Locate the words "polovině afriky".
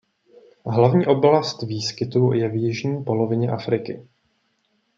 3.03-4.07